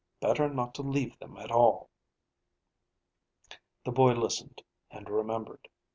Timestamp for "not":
0.51-0.73